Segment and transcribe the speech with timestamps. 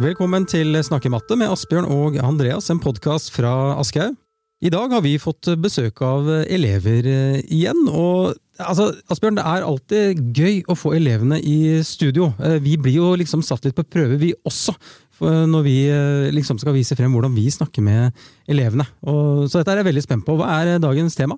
[0.00, 4.14] Velkommen til Snakke matte med Asbjørn og Andreas, en podkast fra Aschehoug.
[4.64, 7.82] I dag har vi fått besøk av elever eh, igjen.
[7.92, 12.30] og altså, Asbjørn, Det er alltid gøy å få elevene i studio.
[12.40, 14.72] Eh, vi blir jo liksom satt litt på prøve, vi også.
[15.20, 18.88] Når vi eh, liksom skal vise frem hvordan vi snakker med elevene.
[19.04, 20.40] Og, så dette er jeg veldig spent på.
[20.40, 21.36] Hva er dagens tema?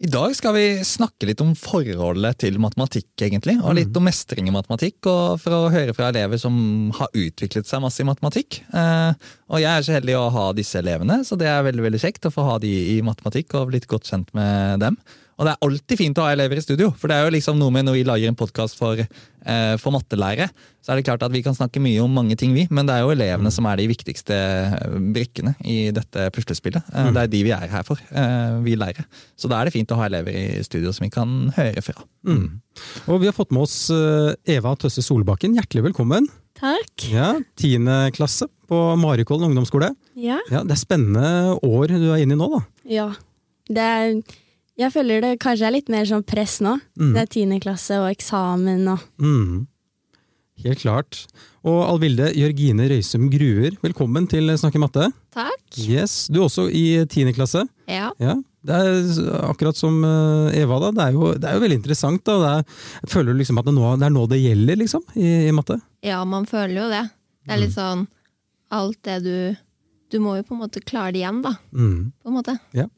[0.00, 3.58] I dag skal vi snakke litt om forholdet til matematikk, egentlig.
[3.60, 6.54] Og litt om mestring i matematikk, og for å høre fra elever som
[6.96, 8.62] har utviklet seg masse i matematikk.
[8.72, 12.00] Eh, og jeg er så heldig å ha disse elevene, så det er veldig veldig
[12.00, 14.96] kjekt å få ha de i matematikk og blitt godt kjent med dem.
[15.36, 17.60] Og det er alltid fint å ha elever i studio, for det er jo liksom
[17.60, 20.48] noe med når vi lager en podkast for, eh, for mattelære,
[20.90, 22.96] så er det klart at vi kan snakke mye om mange ting, vi, men det
[22.96, 23.54] er jo elevene mm.
[23.54, 26.82] som er de viktigste eh, brikkene i dette puslespillet.
[26.90, 27.10] Eh, mm.
[27.14, 29.04] Det er de vi er her for, eh, vi lærere.
[29.38, 31.94] Så da er det fint å ha elever i studio som vi kan høre fra.
[32.26, 32.58] Mm.
[33.06, 33.78] Og vi har fått med oss
[34.50, 36.26] Eva Tøsse Solbakken, hjertelig velkommen.
[36.58, 37.06] Takk.
[37.14, 39.94] Ja, Tiende klasse på Marikollen ungdomsskole.
[40.18, 40.42] Ja.
[40.50, 40.66] ja.
[40.66, 42.64] Det er spennende år du er inne i nå, da.
[42.98, 43.10] Ja.
[43.70, 44.14] Det er
[44.80, 46.78] jeg føler det kanskje er litt mer sånn press nå.
[46.98, 47.12] Mm.
[47.14, 49.66] Det er tiende klasse og eksamen og mm.
[50.60, 51.24] Helt klart.
[51.64, 55.06] Og Alvilde Jørgine Røysum Gruer, velkommen til Snakke matte.
[55.32, 55.62] Takk.
[55.80, 57.64] Yes, Du er også i tiende klasse.
[57.88, 58.10] Ja.
[58.20, 58.34] ja.
[58.60, 60.90] Det er akkurat som eh, Eva, da.
[60.96, 62.24] Det er jo, det er jo veldig interessant.
[62.28, 62.36] da.
[62.42, 65.28] Det er, føler du liksom at det, nå, det er nå det gjelder, liksom, i,
[65.48, 65.78] i, matte?
[66.04, 67.04] Ja, man føler jo det.
[67.46, 67.78] Det er litt mm.
[67.78, 68.02] sånn
[68.76, 69.36] Alt det du
[70.12, 71.54] Du må jo på en måte klare det igjen, da.
[71.72, 72.12] Mm.
[72.20, 72.58] På en måte.
[72.76, 72.90] Ja.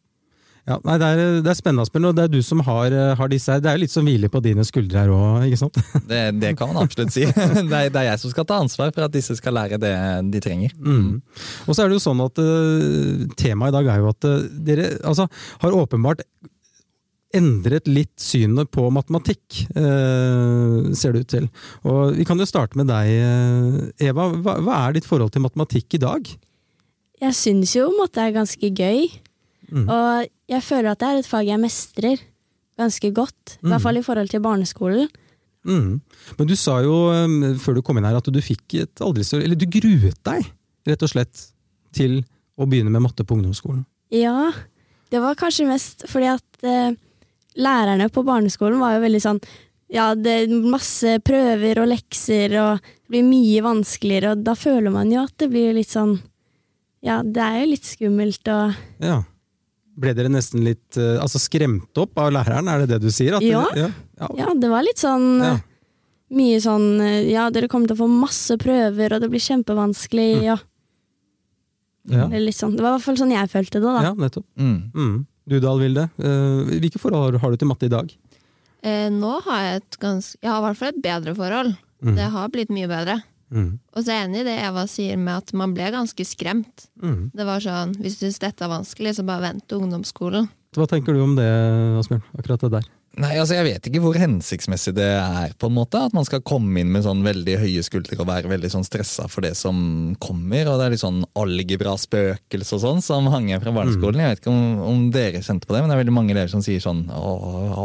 [0.63, 3.13] Ja, nei, det, er, det er spennende, Asbjørn, og det er du som har, eh,
[3.19, 3.63] har disse her.
[3.63, 5.79] Det er jo litt som hviler på dine skuldre her òg, ikke sant?
[6.13, 7.25] Det, det, kan man absolutt si.
[7.33, 9.95] Det er, det er, jeg som skal ta ansvar for at disse skal lære det
[10.31, 10.75] de trenger.
[10.79, 11.19] Mm.
[11.67, 14.47] Og så er det jo sånn at uh, Temaet i dag er jo at uh,
[14.69, 15.27] dere altså,
[15.65, 16.23] har åpenbart
[17.35, 21.51] endret litt synet på matematikk, uh, ser det ut til.
[21.89, 23.11] Og Vi kan jo starte med deg,
[23.99, 24.31] Eva.
[24.37, 26.33] Hva, hva er ditt forhold til matematikk i dag?
[27.23, 29.09] Jeg syns jo matte er ganske gøy.
[29.73, 29.89] Mm.
[29.89, 32.23] Og jeg føler at det er et fag jeg mestrer
[32.81, 33.57] ganske godt.
[33.59, 33.85] I hvert mm.
[33.87, 35.09] fall i forhold til barneskolen.
[35.65, 36.01] Mm.
[36.39, 39.23] Men du sa jo um, før du kom inn her at du fikk et aldri
[39.23, 40.49] så Eller du gruet deg,
[40.89, 41.49] rett og slett,
[41.95, 42.23] til
[42.59, 43.85] å begynne med matte på ungdomsskolen.
[44.13, 44.51] Ja,
[45.13, 46.97] det var kanskje mest fordi at eh,
[47.61, 49.41] lærerne på barneskolen var jo veldig sånn
[49.93, 54.95] ja, det er masse prøver og lekser, og det blir mye vanskeligere, og da føler
[54.95, 56.17] man jo at det blir litt sånn
[57.05, 59.19] Ja, det er jo litt skummelt og ja.
[60.01, 63.37] Ble dere nesten litt uh, altså skremt opp av læreren, er det det du sier?
[63.45, 63.67] Ja.
[63.73, 63.91] Det, ja.
[64.23, 64.31] Ja.
[64.39, 64.55] ja.
[64.57, 65.59] det var litt sånn ja.
[66.33, 70.31] Mye sånn eh, Ja, dere kommer til å få masse prøver, og det blir kjempevanskelig,
[70.39, 70.47] mm.
[70.47, 70.57] ja.
[72.09, 72.73] Det, sånn.
[72.75, 74.05] det, var i hvert fall sånn jeg følte det, da.
[74.09, 74.47] Ja, nettopp.
[74.59, 74.79] Mm.
[74.97, 75.19] Mm.
[75.53, 76.07] Du Dahl Vilde.
[76.17, 78.11] Uh, hvilke forhold har du til matte i dag?
[78.83, 81.77] Eh, nå har jeg et ganske Jeg har i hvert fall et bedre forhold.
[82.03, 82.17] Mm.
[82.19, 83.21] Det har blitt mye bedre.
[83.53, 83.77] Mm.
[83.93, 86.89] Og så er jeg enig i det Eva sier med at man ble ganske skremt.
[87.03, 87.31] Mm.
[87.37, 90.49] Det var sånn, Hvis du syns dette er vanskelig, så bare vent til ungdomsskolen.
[90.73, 91.49] Hva tenker du om det,
[92.01, 92.25] Asbjørn?
[92.39, 92.91] Akkurat det der?
[93.21, 95.53] Nei, altså Jeg vet ikke hvor hensiktsmessig det er.
[95.61, 98.49] på en måte, At man skal komme inn med sånn veldig høye skuldre og være
[98.49, 100.71] veldig sånn stressa for det som kommer.
[100.71, 104.21] og Det er litt sånn algebra-spøkelse og sånn som hanger fra barneskolen.
[104.21, 104.25] Mm.
[104.25, 106.53] Jeg vet ikke om, om, dere kjente på det, men det er veldig mange elever
[106.53, 107.35] som sier sånn å,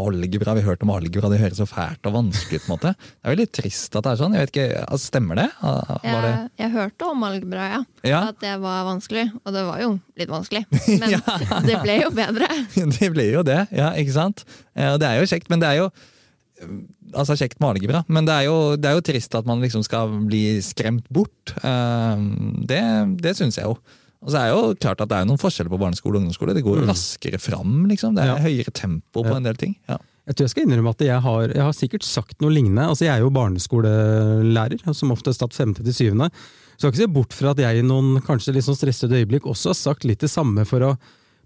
[0.07, 2.67] algebra, vi har hørt om algebra, det høres så fælt og vanskelig ut.
[2.67, 2.93] på en måte.
[2.95, 4.37] Det er veldig trist at det er sånn.
[4.37, 5.47] jeg vet ikke, altså, Stemmer det?
[5.61, 6.31] Var det?
[6.33, 7.81] Jeg, jeg hørte om algebra, ja.
[8.07, 8.19] ja.
[8.33, 9.29] At det var vanskelig.
[9.45, 10.63] Og det var jo litt vanskelig.
[11.01, 11.37] Men ja.
[11.63, 12.49] det ble jo bedre.
[12.97, 14.43] det ble jo det, ja, ikke sant?
[14.77, 15.89] Og det er jo kjekt, men det er jo
[17.13, 19.83] altså kjekt med algebra, men det er, jo, det er, jo, trist at man liksom
[19.85, 21.53] skal bli skremt bort.
[21.53, 22.81] Det,
[23.21, 23.77] det syns jeg jo.
[24.25, 26.55] Og så er jo klart at det er noen forskjeller på barneskole og ungdomsskole.
[26.57, 26.87] Det går mm.
[26.89, 27.83] raskere fram.
[27.89, 28.15] liksom.
[28.17, 28.37] Det er ja.
[28.43, 29.37] høyere tempo på ja.
[29.37, 29.75] en del ting.
[29.89, 29.99] Ja.
[30.27, 32.83] Jeg tror jeg skal innrømme at jeg har, jeg har, sikkert sagt noe lignende.
[32.83, 36.27] Altså Jeg er jo barneskolelærer, som oftest tatt femte til syvende.
[36.75, 39.21] Så jeg skal ikke se bort fra at jeg i noen kanskje litt sånn stressede
[39.21, 40.91] øyeblikk også har sagt litt det samme for å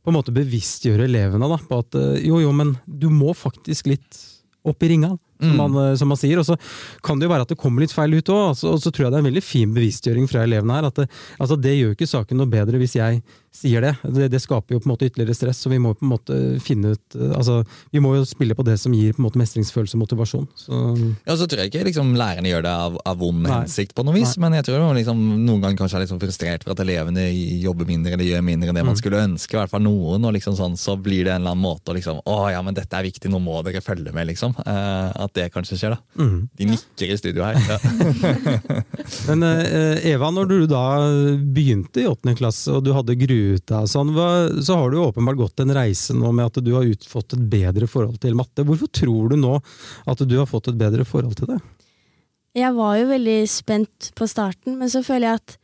[0.02, 3.92] på en måte bevisstgjøre elevene da, på at eh, jo, jo, men du må faktisk
[3.92, 4.22] litt
[4.68, 5.12] opp i ringa
[5.42, 5.58] som, mm.
[5.58, 6.42] man, eh, som, man, sier.
[6.42, 6.58] Og så
[7.06, 8.52] kan det jo være at det kommer litt feil ut òg.
[8.54, 10.90] Og så tror jeg det er en veldig fin bevisstgjøring fra elevene her.
[10.90, 11.08] at Det,
[11.42, 13.96] altså det gjør ikke saken noe bedre hvis jeg sier det.
[14.04, 14.30] det.
[14.32, 14.40] det.
[14.40, 17.16] skaper jo på en måte ytterligere stress, så vi må på en måte finne ut
[17.20, 17.62] eh, altså
[17.92, 20.48] Vi må jo spille på det som gir på en måte mestringsfølelse og motivasjon.
[20.56, 20.80] Så.
[21.28, 23.52] Ja, så tror jeg ikke liksom, lærerne gjør det av, av vond Nei.
[23.52, 24.46] hensikt, på noe vis, Nei.
[24.46, 27.28] men jeg tror liksom, noen ganger kanskje er sånn frustrert for at elevene
[27.62, 28.92] jobber mindre eller gjør mindre enn det mm.
[28.94, 29.58] man skulle ønske.
[29.58, 31.96] i hvert fall noen, og liksom sånn, Så blir det en eller annen måte å
[31.98, 34.56] liksom Å ja, men dette er viktig, nå må dere følge med, liksom.
[34.64, 36.24] Uh, at det kanskje skjer, da.
[36.24, 36.48] Mm.
[36.58, 37.60] De nikker i studio her.
[37.68, 37.78] Ja.
[39.28, 40.86] Men uh, Eva, når du da
[41.42, 44.14] begynte i åttende klasse og du hadde gruet deg, sånn,
[44.62, 47.46] så har du åpenbart gått en reise nå med at du har ut, fått et
[47.52, 48.66] bedre forhold til matte.
[48.68, 49.58] Hvorfor tror du nå
[50.06, 51.62] at du har fått et bedre forhold til det?
[52.58, 55.58] Jeg var jo veldig spent på starten, men så føler jeg at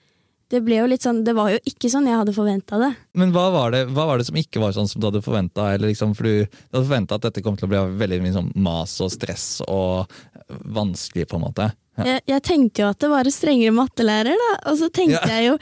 [0.47, 2.93] det ble jo litt sånn, det var jo ikke sånn jeg hadde forventa det.
[3.19, 5.73] Men hva var, det, hva var, det, som ikke var sånn som du hadde forventa?
[5.83, 8.53] Liksom, for du, du hadde forventa at dette kom til å bli veldig mye sånn
[8.63, 10.07] mas og stress og
[10.47, 11.67] vanskelig, på en måte.
[12.05, 14.51] Jeg, jeg, tenkte jo at det var en strengere mattelærer, da.
[14.69, 15.37] Og så tenkte ja.
[15.37, 15.55] jeg jo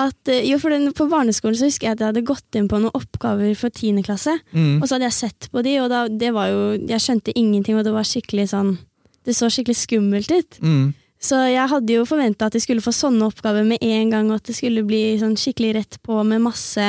[0.00, 2.70] at eh, jo, for den, På barneskolen så husker jeg at jeg hadde gått inn
[2.70, 4.38] på noen oppgaver for tiende klasse.
[4.54, 4.80] Mm.
[4.80, 7.76] Og så hadde jeg sett på de, og da, det var jo Jeg skjønte ingenting,
[7.76, 8.74] og det var skikkelig sånn
[9.26, 10.60] Det så skikkelig skummelt ut.
[10.64, 10.90] Mm.
[11.22, 14.40] Så jeg hadde jo forventa at de skulle få sånne oppgaver med en gang, og
[14.40, 16.88] at det skulle bli sånn skikkelig rett på med masse,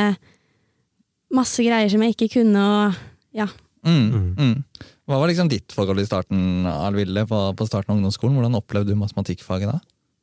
[1.34, 3.46] masse greier som jeg ikke kunne, og ja.
[3.86, 4.32] Mm, mm.
[4.40, 4.90] mm.
[5.10, 8.38] Hva var liksom ditt forhold i starten Alville, på, på starten av ungdomsskolen?
[8.40, 9.80] Hvordan opplevde du matematikkfaget da?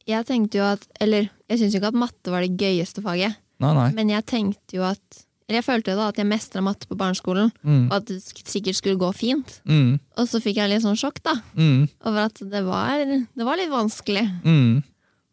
[0.09, 3.37] Jeg tenkte jo at, eller jeg syns jo ikke at matte var det gøyeste faget,
[3.61, 3.91] nei, nei.
[3.95, 6.95] men jeg tenkte jo at eller jeg følte jo da at jeg mestra matte på
[6.95, 7.89] barneskolen, mm.
[7.89, 9.57] og at det sikkert skulle gå fint.
[9.67, 9.97] Mm.
[9.99, 11.89] Og så fikk jeg litt sånn sjokk da, mm.
[12.07, 14.77] over at det var, det var litt vanskelig mm.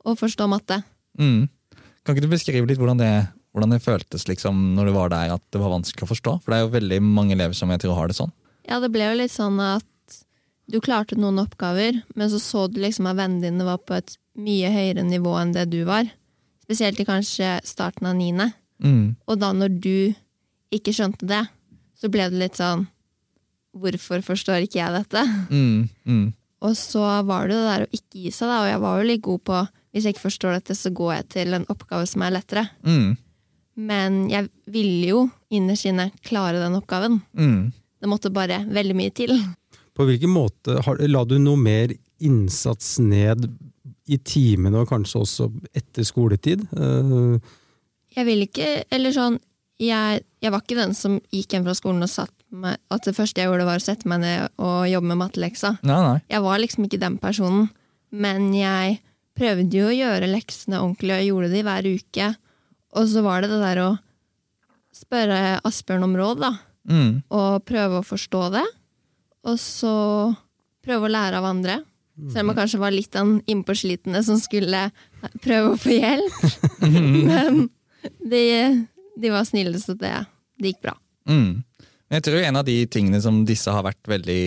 [0.09, 0.79] å forstå matte.
[1.21, 1.45] Mm.
[2.01, 3.11] Kan ikke du beskrive litt hvordan det,
[3.53, 6.33] hvordan det føltes liksom, når du var der, at det var vanskelig å forstå?
[6.41, 8.33] For det er jo veldig mange elever som jeg tror har det sånn.
[8.67, 9.85] Ja, det ble jo litt sånn at
[10.67, 14.17] du klarte noen oppgaver, men så så du liksom at vennene dine var på et
[14.37, 16.09] mye høyere nivå enn det du var.
[16.67, 18.51] Spesielt i kanskje starten av niende.
[18.83, 19.15] Mm.
[19.25, 19.97] Og da når du
[20.75, 21.45] ikke skjønte det,
[21.97, 22.85] så ble det litt sånn
[23.77, 25.21] Hvorfor forstår ikke jeg dette?
[25.53, 25.89] Mm.
[26.09, 26.29] Mm.
[26.65, 29.05] Og så var det det der å ikke gi seg, da, og jeg var jo
[29.05, 29.59] litt god på
[29.93, 32.63] hvis jeg ikke forstår dette, så går jeg til en oppgave som er lettere.
[32.85, 33.11] Mm.
[33.77, 35.21] Men jeg ville jo
[35.53, 37.19] innerst inne klare den oppgaven.
[37.37, 37.69] Mm.
[37.97, 39.33] Det måtte bare veldig mye til.
[39.97, 43.47] På hvilken måte har, La du noe mer innsats ned
[44.07, 46.63] i timene, og kanskje også etter skoletid?
[46.71, 47.38] Uh,
[48.15, 49.35] jeg vil ikke Eller sånn
[49.77, 53.13] jeg, jeg, var ikke den som gikk hjem fra skolen og satt meg At det
[53.13, 55.75] første jeg gjorde, var å sette meg ned og jobbe med matteleksa.
[55.85, 56.17] Nei, nei.
[56.31, 57.67] Jeg var liksom ikke den personen.
[58.09, 59.01] Men jeg
[59.38, 62.29] prøvde jo å gjøre leksene ordentlig, og jeg gjorde det hver uke.
[62.97, 63.89] Og så var det det der å
[64.95, 66.53] spørre Asbjørn om råd, da.
[66.87, 67.21] Mm.
[67.33, 68.65] Og prøve å forstå det.
[69.47, 69.93] Og så
[70.85, 71.81] prøve å lære av andre.
[72.17, 74.87] Selv om jeg kanskje var litt den innpåslitne som skulle
[75.43, 76.37] prøve å få hjelp.
[77.29, 77.67] Men
[78.25, 78.43] de,
[79.21, 80.13] de var snille, så det,
[80.57, 80.95] det gikk bra.
[81.29, 81.61] Mm.
[82.07, 84.41] Jeg tror en av de tingene som disse har vært veldig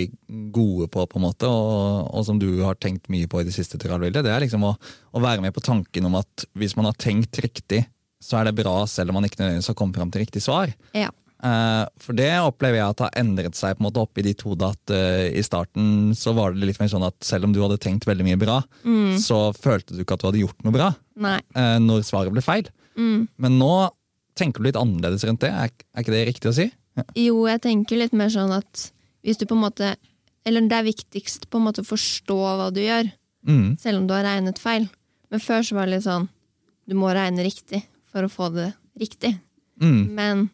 [0.50, 3.54] gode på, på en måte, og, og som du har tenkt mye på i det
[3.54, 4.75] siste, Vilde, det er liksom å,
[5.12, 7.84] å, være med på tanken om at hvis man har tenkt riktig,
[8.20, 10.72] så er det bra selv om man ikke nødvendigvis har kommet fram til riktig svar.
[10.96, 11.12] Ja.
[11.40, 14.42] Uh, for det opplever jeg at har endret seg på en måte opp i ditt
[14.44, 14.69] hode.
[14.75, 17.81] At uh, i starten så var det litt mer sånn at selv om du hadde
[17.81, 19.16] tenkt veldig mye bra, mm.
[19.22, 22.69] så følte du ikke at du hadde gjort noe bra uh, når svaret ble feil.
[23.00, 23.25] Mm.
[23.40, 23.72] Men nå
[24.38, 26.69] tenker du litt annerledes rundt det, er, er ikke det riktig å si?
[26.98, 27.06] Ja.
[27.16, 28.90] Jo, jeg tenker litt mer sånn at
[29.25, 29.94] hvis du på en måte
[30.48, 33.10] Eller det er viktigst på en måte å forstå hva du gjør,
[33.46, 33.76] mm.
[33.81, 34.88] selv om du har regnet feil.
[35.31, 36.26] Men før så var det litt sånn
[36.88, 39.37] Du må regne riktig for å få det riktig.
[39.81, 40.00] Mm.
[40.16, 40.48] Men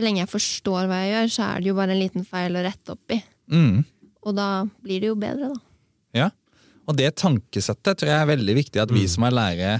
[0.00, 2.56] så lenge jeg forstår hva jeg gjør, så er det jo bare en liten feil
[2.56, 3.20] å rette opp i.
[3.52, 3.82] Mm.
[4.24, 4.50] Og da
[4.82, 5.66] blir det jo bedre, da.
[6.16, 6.28] Ja,
[6.88, 9.10] og det tankesettet tror jeg er veldig viktig at vi mm.
[9.12, 9.74] som er lærere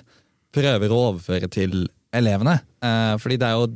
[0.54, 2.58] prøver å overføre til elevene.
[2.82, 3.70] Eh, fordi det er jo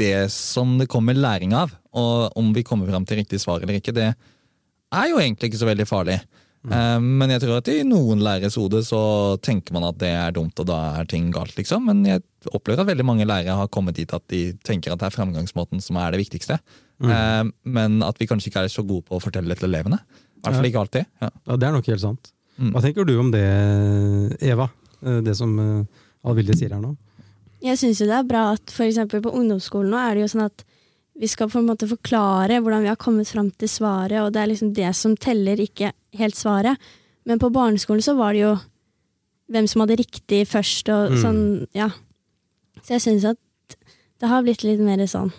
[0.00, 1.72] det som det kommer læring av.
[1.90, 5.62] Og om vi kommer fram til riktig svar eller ikke, det er jo egentlig ikke
[5.62, 6.18] så veldig farlig.
[6.60, 6.72] Mm.
[6.76, 9.00] Eh, men jeg tror at i noen læreres hode så
[9.44, 11.86] tenker man at det er dumt, og da er ting galt, liksom.
[11.88, 15.08] Men jeg opplever at veldig mange lærere har kommet dit at de tenker at det
[15.08, 16.60] er framgangsmåten som er det viktigste.
[17.00, 17.12] Mm.
[17.16, 17.44] Eh,
[17.76, 20.02] men at vi kanskje ikke er så gode på å fortelle det til elevene.
[20.40, 21.08] I hvert fall ikke alltid.
[21.20, 21.30] Ja.
[21.32, 21.56] ja.
[21.56, 22.32] Det er nok helt sant.
[22.60, 22.74] Mm.
[22.74, 23.46] Hva tenker du om det,
[24.44, 24.68] Eva?
[25.00, 25.54] Det som
[26.28, 26.92] Alvilde sier her nå?
[27.64, 29.00] Jeg syns jo det er bra at f.eks.
[29.08, 30.64] på ungdomsskolen nå er det jo sånn at
[31.20, 34.40] vi skal på en måte forklare hvordan vi har kommet fram til svaret, og det
[34.40, 36.80] er liksom det som teller, ikke helt svaret.
[37.28, 38.54] Men på barneskolen så var det jo
[39.50, 41.20] hvem som hadde riktig først, og mm.
[41.20, 41.44] sånn,
[41.76, 41.90] ja.
[42.80, 43.76] Så jeg syns at
[44.20, 45.32] det har blitt litt mer sånn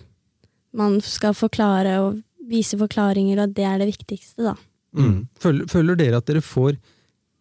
[0.78, 4.56] man skal forklare og vise forklaringer, og det er det viktigste, da.
[4.98, 5.28] Mm.
[5.40, 6.76] Føler, føler dere at dere får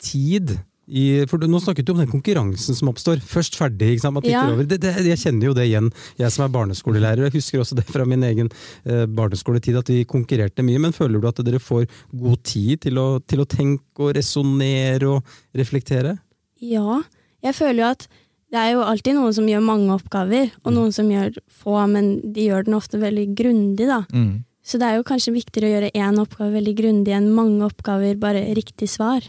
[0.03, 0.57] tid
[0.91, 3.23] i, for Nå snakket du om den konkurransen som oppstår.
[3.27, 4.27] Først ferdig, ikke sant?
[4.29, 4.45] Ja.
[4.59, 7.29] Det, det, jeg kjenner jo det igjen, jeg som er barneskolelærer.
[7.29, 8.51] Jeg husker også det fra min egen
[8.85, 10.83] eh, barneskoletid, at vi konkurrerte mye.
[10.83, 15.15] Men føler du at dere får god tid til å, til å tenke og resonnere
[15.15, 16.17] og reflektere?
[16.61, 17.01] Ja,
[17.45, 18.11] jeg føler jo at
[18.51, 20.77] det er jo alltid noen som gjør mange oppgaver, og mm.
[20.77, 24.03] noen som gjør få, men de gjør den ofte veldig grundig, da.
[24.11, 24.41] Mm.
[24.67, 28.19] Så det er jo kanskje viktigere å gjøre én oppgave veldig grundig enn mange oppgaver,
[28.21, 29.25] bare riktig svar.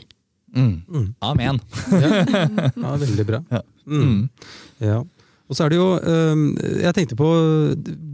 [0.55, 0.75] Mm.
[0.87, 1.07] Mm.
[1.23, 1.59] Amen.
[2.03, 2.93] ja.
[3.05, 3.41] veldig bra.
[3.51, 3.61] Ja.
[3.87, 4.29] Mm.
[4.83, 5.01] ja.
[5.51, 5.87] Og så er det jo
[6.79, 7.27] Jeg tenkte på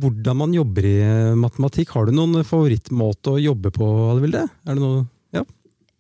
[0.02, 0.98] hvordan man jobber i
[1.38, 1.92] matematikk.
[1.94, 3.88] Har du noen favorittmåte å jobbe på,
[4.24, 4.48] Vilde?
[4.66, 5.44] Er det noe Ja?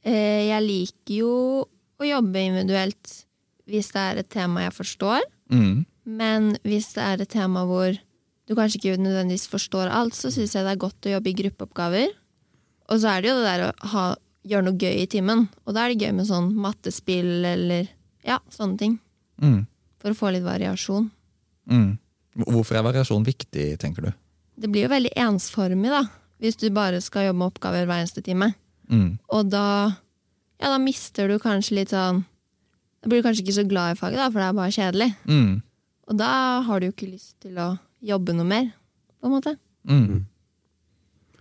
[0.07, 1.33] Eh, jeg liker jo
[1.97, 3.13] å jobbe individuelt
[3.67, 5.25] hvis det er et tema jeg forstår.
[5.51, 5.85] Mm.
[6.07, 7.97] Men hvis det er et tema hvor
[8.47, 11.35] du kanskje ikke nødvendigvis forstår alt, så syns jeg det er godt å jobbe i
[11.41, 12.13] gruppeoppgaver.
[12.87, 14.05] Og så er det jo det der å ha,
[14.47, 15.45] gjøre noe gøy i timen.
[15.65, 17.89] Og da er det gøy med sånn mattespill eller
[18.27, 18.97] ja, sånne ting.
[19.43, 19.61] Mm.
[20.01, 21.09] For å få litt variasjon.
[21.71, 21.97] Mm.
[22.45, 24.11] Hvorfor er variasjon viktig, tenker du?
[24.57, 26.03] Det blir jo veldig ensformig, da.
[26.41, 28.51] Hvis du bare skal jobbe med oppgaver hver eneste time.
[28.91, 29.17] Mm.
[29.33, 29.65] Og da,
[30.61, 32.21] ja, da mister du kanskje litt sånn
[33.03, 35.09] Da blir du kanskje ikke så glad i faget, da, for det er bare kjedelig.
[35.29, 35.51] Mm.
[36.07, 36.31] Og da
[36.65, 37.67] har du jo ikke lyst til å
[38.03, 38.71] jobbe noe mer,
[39.19, 39.53] på en måte.
[39.87, 40.25] Mm.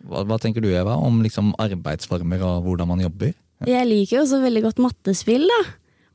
[0.06, 3.34] Hva, hva tenker du, Eva, om liksom arbeidsformer og hvordan man jobber?
[3.66, 5.60] Jeg liker jo også veldig godt mattespill, da.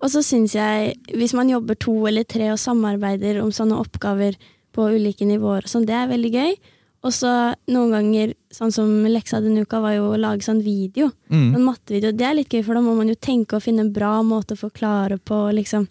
[0.01, 4.37] Og så syns jeg, hvis man jobber to eller tre og samarbeider om sånne oppgaver
[4.73, 6.53] på ulike nivåer, sånn, det er veldig gøy.
[7.01, 7.29] Og så
[7.73, 11.09] noen ganger, sånn som leksa denne uka, var jo å lage sånn video.
[11.33, 11.47] Mm.
[11.55, 12.11] Sånn mattevideo.
[12.13, 14.53] Det er litt gøy, for da må man jo tenke og finne en bra måte
[14.53, 15.87] å forklare på, liksom.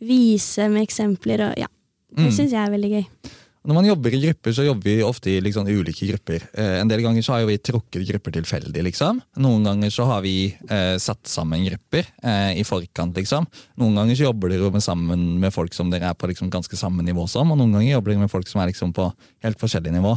[0.00, 1.68] Vise med eksempler og ja.
[2.16, 2.32] Det Mm.
[2.32, 3.06] syns jeg er veldig gøy.
[3.66, 6.44] Når man jobber i grupper, så jobber vi ofte i liksom ulike grupper.
[6.54, 9.18] Eh, en del ganger så har jo vi trukket grupper tilfeldig, liksom.
[9.42, 10.36] Noen ganger så har vi
[10.70, 13.48] eh, satt sammen grupper eh, i forkant, liksom.
[13.82, 17.02] Noen ganger så jobber dere sammen med folk som dere er på liksom ganske samme
[17.02, 19.08] nivå som, og noen ganger jobber dere med folk som er liksom på
[19.42, 20.14] helt forskjellig nivå.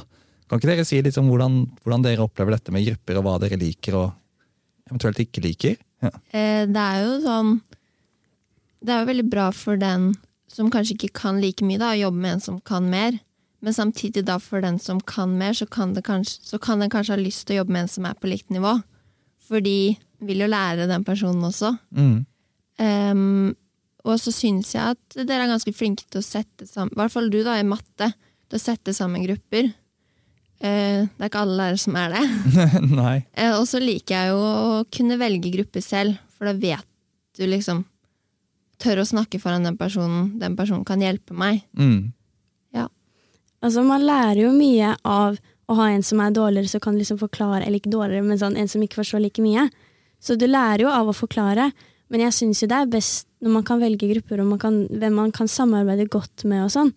[0.50, 3.38] Kan ikke dere si litt om hvordan, hvordan dere opplever dette med grupper, og hva
[3.42, 4.12] dere liker og
[4.92, 5.80] eventuelt ikke liker?
[6.06, 6.14] Ja.
[6.30, 7.50] Eh, det er jo sånn
[8.80, 10.14] Det er jo veldig bra for den
[10.50, 13.18] som kanskje ikke kan like mye, da, å jobbe med en som kan mer.
[13.66, 16.92] Men samtidig da for den som kan mer, så kan, det kanskje, så kan den
[16.92, 18.78] kanskje ha lyst til å jobbe med en som er på likt nivå.
[19.50, 21.74] Fordi vil jo lære den personen også.
[21.96, 22.24] Mm.
[22.80, 23.52] Um,
[24.08, 27.12] og så syns jeg at dere er ganske flinke til å sette sammen I hvert
[27.12, 28.12] fall du, da, i matte.
[28.50, 29.72] Til å sette sammen grupper.
[30.60, 32.24] Uh, det er ikke alle lærere som er det.
[33.02, 33.18] Nei.
[33.36, 36.88] Uh, og så liker jeg jo å kunne velge gruppe selv, for da vet
[37.40, 37.86] du liksom
[38.80, 40.30] Tør å snakke foran den personen.
[40.40, 41.66] Den personen kan hjelpe meg.
[41.76, 42.14] Mm.
[43.60, 45.40] Altså, man lærer jo mye av
[45.70, 48.58] å ha en som er dårligere, så kan liksom forklare, eller ikke dårligere, men sånn
[48.58, 49.68] en som ikke forstår like mye.
[50.24, 51.70] Så du lærer jo av å forklare,
[52.10, 54.82] men jeg syns jo det er best når man kan velge grupper, og man kan,
[54.90, 56.90] hvem man kan samarbeide godt med og sånn.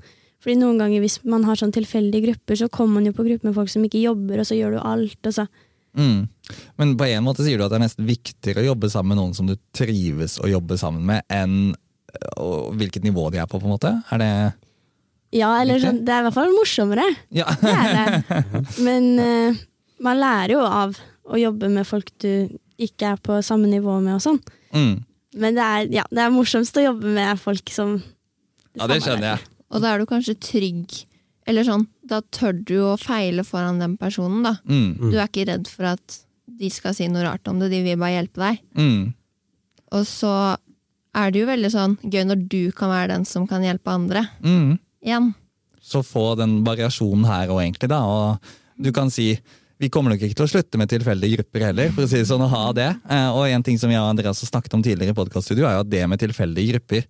[0.43, 3.51] Fordi noen ganger hvis man har sånn tilfeldige grupper, så kommer man jo på grupper
[3.51, 5.51] med folk som ikke jobber, og så gjør du alt, og så
[5.93, 6.29] Mm.
[6.81, 9.19] Men på en måte sier du at det er nesten viktigere å jobbe sammen med
[9.21, 11.75] noen som du trives å jobbe sammen med, enn
[12.41, 13.93] og hvilket nivå de er på, på en måte?
[14.13, 14.33] Er det
[15.33, 17.07] Ja, eller sånn, det er i hvert fall morsommere.
[17.33, 17.49] Ja.
[17.61, 18.43] Det er det.
[18.87, 19.63] Men uh,
[20.05, 22.51] man lærer jo av å jobbe med folk du
[22.83, 24.41] ikke er på samme nivå med og sånn.
[24.75, 24.95] Mm.
[25.41, 27.97] Men det er, ja, det er morsomst å jobbe med folk som
[28.77, 29.49] ja, det skjønner jeg.
[29.73, 30.99] Og da er du kanskje trygg.
[31.49, 34.57] Eller sånn, da tør du å feile foran den personen, da.
[34.69, 35.11] Mm.
[35.11, 36.21] Du er ikke redd for at
[36.61, 38.61] de skal si noe rart om det, de vil bare hjelpe deg.
[38.79, 39.13] Mm.
[39.97, 40.35] Og så
[41.19, 44.25] er det jo veldig sånn gøy når du kan være den som kan hjelpe andre.
[44.45, 44.79] Mm.
[45.03, 45.33] Igjen.
[45.83, 47.91] Så få den variasjonen her òg, egentlig.
[47.91, 48.39] da, og
[48.81, 49.35] Du kan si
[49.83, 51.91] vi kommer nok ikke til å slutte med tilfeldige grupper heller.
[51.91, 53.01] for å si det sånn, å ha det.
[53.11, 55.75] Eh, Og en ting som jeg og Andreas har snakket om tidligere, i podcaststudio, er
[55.75, 57.05] jo at det med tilfeldige grupper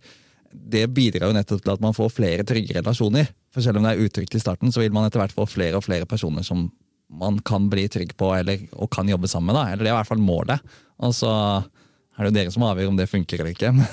[0.52, 3.28] det bidrar jo nettopp til at man får flere trygge relasjoner.
[3.52, 5.78] For selv om det er utrygt i starten, så vil man etter hvert få flere
[5.78, 6.70] og flere personer som
[7.12, 9.56] man kan bli trygg på eller, og kan jobbe sammen med.
[9.56, 10.60] da, eller Det er i hvert fall målet.
[11.00, 11.32] Og så
[12.22, 13.70] er det jo dere som avgjør om det funker eller ikke.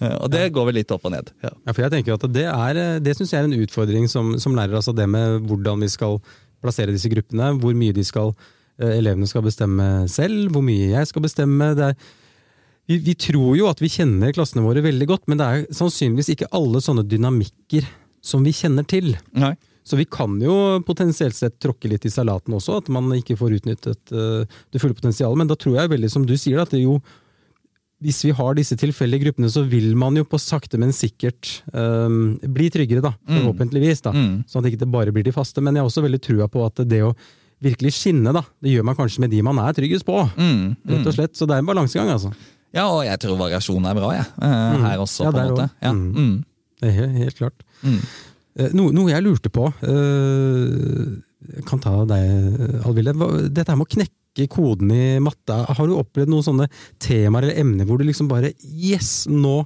[0.00, 1.32] Men, og det går vel litt opp og ned.
[1.44, 1.52] Ja.
[1.54, 4.56] Ja, for jeg tenker at Det, er, det synes jeg er en utfordring som, som
[4.56, 4.78] lærer.
[4.80, 6.18] altså Det med hvordan vi skal
[6.64, 7.52] plassere disse gruppene.
[7.62, 8.32] Hvor mye de skal,
[8.80, 10.48] eh, elevene skal bestemme selv.
[10.54, 11.72] Hvor mye jeg skal bestemme.
[11.78, 12.10] Det er,
[12.88, 16.32] vi, vi tror jo at vi kjenner klassene våre veldig godt, men det er sannsynligvis
[16.32, 17.84] ikke alle sånne dynamikker
[18.24, 19.12] som vi kjenner til.
[19.36, 19.52] Nei.
[19.88, 20.54] Så vi kan jo
[20.86, 24.96] potensielt sett tråkke litt i salaten også, at man ikke får utnyttet eh, det fulle
[24.98, 25.40] potensialet.
[25.40, 26.98] Men da tror jeg veldig som du sier, at det jo
[27.98, 32.36] hvis vi har disse tilfeldige gruppene, så vil man jo på sakte, men sikkert um,
[32.54, 33.10] bli tryggere, da.
[33.26, 34.04] Forhåpentligvis.
[34.04, 34.12] da.
[34.14, 34.36] Mm.
[34.46, 35.58] Sånn at det ikke bare blir de faste.
[35.58, 37.10] Men jeg har også veldig trua på at det å
[37.58, 40.14] virkelig skinne, da, det gjør man kanskje med de man er tryggest på.
[40.38, 40.76] Mm.
[40.92, 41.34] Rett og slett.
[41.34, 42.30] Så det er en balansegang, altså.
[42.76, 44.30] Ja, og jeg tror variasjon er bra, jeg.
[44.46, 45.68] eh, Her også, Ja, på en måte.
[45.82, 45.90] Ja.
[45.90, 46.08] Mm.
[46.14, 46.36] Mm.
[46.78, 47.66] Det er helt, helt klart.
[48.58, 51.10] Eh, Noe, noe jeg lurte på eh,
[51.54, 53.14] Jeg kan ta deg, Alville.
[53.48, 56.66] Dette her med å knekke koden i matte, har du opplevd noen sånne
[57.02, 59.62] temaer eller emner hvor du liksom bare Yes, nå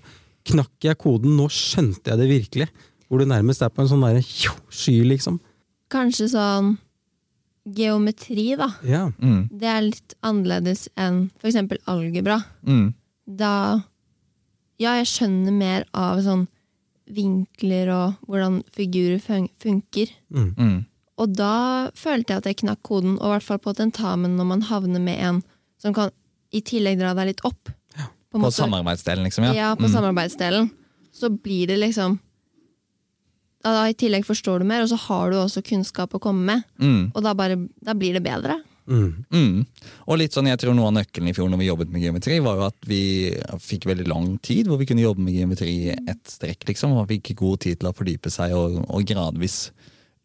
[0.48, 2.68] knakk jeg koden, nå skjønte jeg det virkelig.
[3.08, 5.36] Hvor du nærmest er på en sånn der, sky, liksom.
[5.92, 6.72] Kanskje sånn
[7.76, 8.70] geometri, da.
[8.88, 9.04] Ja.
[9.22, 9.44] Mm.
[9.52, 12.40] Det er litt annerledes enn for eksempel algebra.
[12.66, 12.92] Mm.
[13.26, 13.54] Da
[14.82, 16.48] Ja, jeg skjønner mer av sånn
[17.10, 20.10] vinkler og hvordan figurer fun funker.
[20.30, 20.50] Mm.
[20.56, 20.80] Mm.
[21.22, 24.48] Og da følte jeg at jeg knakk koden, og i hvert fall på tentamen når
[24.48, 25.40] man havner med en
[25.82, 26.12] som kan
[26.52, 27.72] i tillegg dra deg litt opp.
[28.32, 29.44] På, På samarbeidsdelen, liksom?
[29.50, 29.92] Ja, Ja, på mm.
[29.92, 30.70] samarbeidsdelen.
[31.12, 32.18] Så blir det liksom
[33.62, 36.64] da I tillegg forstår du mer, og så har du også kunnskap å komme med.
[36.82, 37.12] Mm.
[37.14, 38.56] Og da, bare, da blir det bedre.
[38.88, 39.24] Mm.
[39.30, 39.86] Mm.
[40.08, 42.40] Og litt sånn, jeg tror Noe av nøkkelen i fjor når vi jobbet med geometri,
[42.42, 43.02] var jo at vi
[43.62, 46.66] fikk veldig lang tid hvor vi kunne jobbe med geometri i ett strekk.
[46.70, 49.66] liksom, og Fikk god tid til å fordype seg og, og gradvis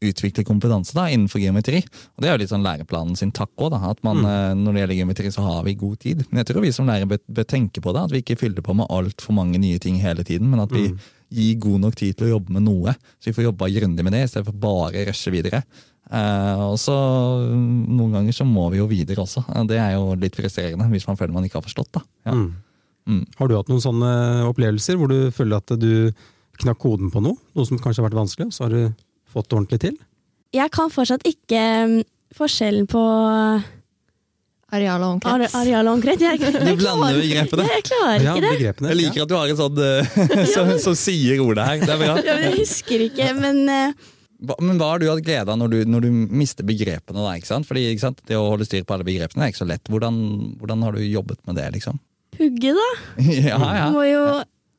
[0.03, 1.81] utvikle kompetanse da, innenfor geometri.
[2.15, 3.73] Og Det er jo litt sånn læreplanen sin takk òg.
[3.77, 6.23] At eh, når det gjelder geometri, så har vi god tid.
[6.29, 8.03] Men jeg tror vi som lærere bør, bør tenke på det.
[8.05, 10.51] At vi ikke fyller på med altfor mange nye ting hele tiden.
[10.53, 10.91] Men at vi
[11.33, 12.93] gir god nok tid til å jobbe med noe.
[13.19, 15.63] Så vi får jobba grundig med det, i stedet for bare å rushe videre.
[16.07, 16.93] Eh, og så
[17.51, 19.43] Noen ganger så må vi jo videre også.
[19.51, 21.91] Eh, Det er jo litt frustrerende hvis man føler man ikke har forstått.
[21.99, 22.01] da.
[22.25, 22.31] Ja.
[22.37, 22.47] Mm.
[23.07, 23.23] Mm.
[23.39, 24.11] Har du hatt noen sånne
[24.49, 26.11] opplevelser hvor du føler at du
[26.59, 27.37] knakk koden på noe?
[27.55, 28.93] Noe som kanskje har vært vanskelig, og så har du
[29.31, 29.97] fått det ordentlig til?
[30.55, 32.01] Jeg kan fortsatt ikke mm,
[32.35, 33.03] forskjellen på
[34.75, 36.19] Areal og are, areal og omkrets.
[36.25, 37.63] Jeg, jeg, Du blander begrepene.
[37.69, 38.51] Jeg, jeg klarer Ja, ikke det.
[38.57, 38.89] begrepene.
[38.91, 41.79] Jeg liker at du har en sånn eh, som, som sier ordet her.
[41.85, 42.15] Det er bra.
[42.19, 44.13] Ja, men jeg husker ikke, men uh...
[44.43, 47.23] Hva- Men hva har du hatt glede av når du, når du mister begrepene?
[47.23, 47.65] da, ikke sant?
[47.65, 48.19] Fordi ikke sant?
[48.27, 49.87] Det å holde styr på alle begrepene er ikke så lett.
[49.89, 50.19] Hvordan,
[50.59, 51.69] hvordan har du jobbet med det?
[51.79, 51.97] liksom?
[52.37, 52.89] pugge, da.
[53.47, 53.85] ja, ja.
[53.95, 54.25] Må jo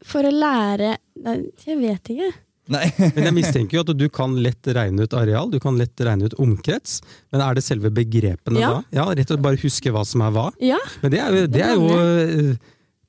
[0.06, 0.92] For å lære
[1.24, 1.32] Nei,
[1.64, 2.28] Jeg vet ikke.
[2.68, 2.86] Nei.
[3.16, 6.28] Men jeg mistenker jo at du kan lett regne ut areal, du kan lett regne
[6.28, 6.98] ut omkrets.
[7.32, 8.70] Men er det selve begrepene Ja.
[8.76, 8.82] da?
[9.00, 10.48] Ja, Rett og slett bare huske hva som er hva?
[10.60, 10.78] Ja.
[11.02, 11.88] Men det er jo, det er jo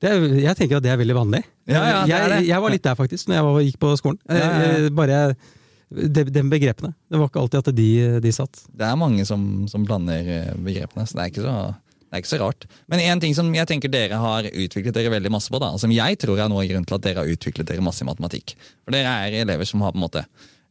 [0.00, 1.42] det er, Jeg tenker at det er veldig vanlig.
[1.68, 2.36] Ja, ja, det er det.
[2.40, 4.20] jeg, jeg var litt der faktisk, når jeg var, gikk på skolen.
[4.32, 4.70] Ja, ja, ja.
[4.86, 5.18] Eh, Bare
[5.90, 6.94] de, de begrepene.
[7.10, 7.88] Det var ikke alltid at de,
[8.24, 8.62] de satt.
[8.72, 11.54] Det er mange som, som blander eh, begrepene, så det er ikke så,
[12.10, 12.64] det er ikke så rart.
[12.90, 15.92] Men en ting som jeg tenker dere har utviklet dere veldig masse på, da, som
[15.94, 18.56] jeg tror er noe av grunnen til at dere har utviklet dere masse i matematikk.
[18.82, 20.24] For dere er elever som har på en måte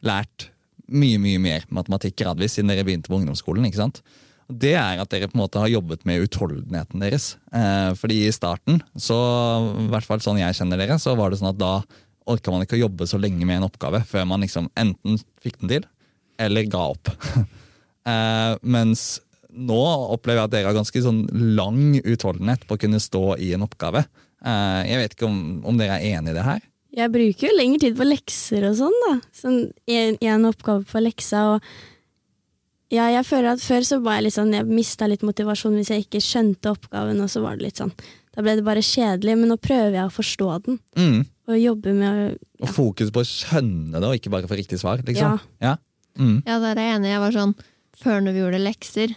[0.03, 0.49] lært
[0.89, 3.67] mye mye mer matematikk gradvis siden dere begynte på ungdomsskolen.
[3.69, 4.01] ikke sant?
[4.49, 7.35] Det er at dere på en måte har jobbet med utholdenheten deres.
[7.53, 9.17] Eh, fordi i starten, så,
[9.85, 11.73] i hvert fall sånn jeg kjenner dere, så var det sånn at da
[12.29, 15.61] orka man ikke å jobbe så lenge med en oppgave før man liksom enten fikk
[15.61, 15.87] den til,
[16.41, 17.15] eller ga opp.
[18.09, 19.19] Eh, mens
[19.53, 19.79] nå
[20.13, 21.23] opplever jeg at dere har ganske sånn
[21.57, 24.05] lang utholdenhet på å kunne stå i en oppgave.
[24.45, 26.61] Eh, jeg vet ikke om, om dere er enig i det her?
[26.95, 29.13] Jeg bruker jo lengre tid på lekser og sånn, da.
[29.35, 29.59] Sånn
[29.93, 31.61] en, en oppgave på leksa, og
[32.89, 35.91] ja, jeg føler at før så var jeg litt sånn, jeg mista litt motivasjon hvis
[35.93, 37.91] jeg ikke skjønte oppgaven, og så var det litt sånn
[38.33, 41.19] Da ble det bare kjedelig, men nå prøver jeg å forstå den, Mm.
[41.49, 44.79] og jobbe med å Og fokus på å skjønne det, og ikke bare få riktig
[44.81, 45.01] svar.
[45.05, 45.37] liksom.
[45.61, 45.69] Ja.
[45.69, 45.75] Ja.
[46.17, 46.41] Mm.
[46.45, 47.09] Ja, der er jeg enig.
[47.13, 47.55] Jeg var sånn,
[47.99, 49.15] Før når vi gjorde lekser,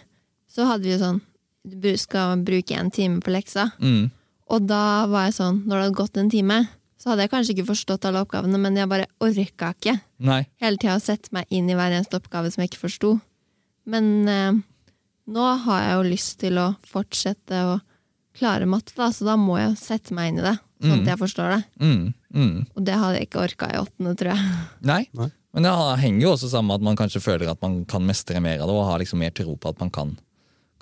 [0.53, 1.21] så hadde vi jo sånn
[1.63, 3.69] Du skal bruke en time på leksa.
[3.79, 4.09] Mm.
[4.51, 6.57] Og da var jeg sånn, når det hadde gått en time,
[6.99, 9.93] så hadde jeg kanskje ikke forstått alle oppgavene, men jeg bare orka ikke
[10.27, 10.41] Nei.
[10.61, 13.13] hele tida å sette meg inn i hver eneste oppgave som jeg ikke forsto.
[13.87, 14.59] Men eh,
[15.31, 17.79] nå har jeg jo lyst til å fortsette å
[18.35, 21.01] klare matte, da, så da må jeg sette meg inn i det, sånn Mm.
[21.05, 21.61] at jeg forstår det.
[21.79, 22.13] Mm.
[22.35, 22.55] Mm.
[22.75, 24.51] Og det hadde jeg ikke orka i åttende, tror jeg.
[24.91, 25.03] Nei.
[25.15, 25.29] Nei.
[25.53, 28.41] Men det henger jo også sammen med at man kanskje føler at man kan mestre
[28.43, 30.15] mer av det, og har liksom mer tro på at man kan,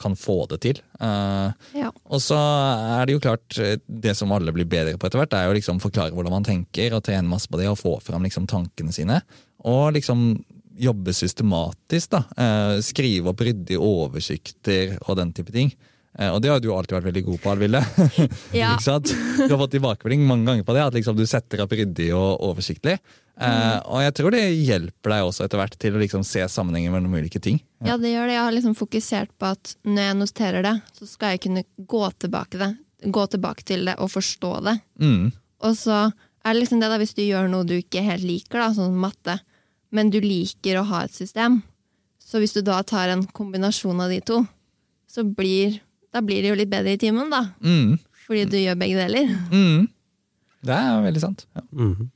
[0.02, 0.82] kan få det til.
[1.00, 1.92] Eh, Ja.
[2.10, 5.34] Og så er det jo klart, eh, det som alle blir bedre på etter hvert,
[5.38, 8.24] er jo liksom forklare hvordan man tenker, og trene masse på det, og få fram
[8.26, 9.22] liksom tankene sine.
[9.64, 10.44] Og liksom
[10.82, 12.24] jobbe systematisk, da.
[12.38, 15.74] Eh, skrive opp ryddige oversikter og den type ting.
[16.20, 17.82] Eh, og det har du alltid vært veldig god på, Alville.
[18.62, 18.76] Ja.
[18.78, 22.44] Du har fått tilbakemelding mange ganger på det, at liksom du setter opp ryddig og
[22.52, 22.98] oversiktlig.
[23.42, 26.94] Eh, og jeg tror det hjelper deg også etter hvert til å liksom se sammenhengen
[26.94, 27.62] mellom ulike ting.
[27.82, 28.36] Ja, det gjør det.
[28.36, 31.64] Jeg har liksom fokusert på at når jeg noterer det, så skal jeg kunne
[31.96, 32.74] gå tilbake, det,
[33.10, 34.76] gå tilbake til det og forstå det.
[35.02, 35.32] Mm.
[35.66, 36.04] Og så
[36.42, 38.98] er det liksom det da, hvis du gjør noe du ikke helt liker, da, sånn
[39.00, 39.40] matte,
[39.94, 41.62] men du liker å ha et system,
[42.22, 44.40] så hvis du da tar en kombinasjon av de to,
[45.12, 47.46] så blir, da blir det jo litt bedre i timen, da.
[47.64, 48.00] Mm.
[48.26, 49.30] Fordi du gjør begge deler.
[49.52, 49.86] Mm.
[50.62, 51.46] Det er veldig sant.
[51.58, 51.64] Ja.
[51.74, 52.10] Mm.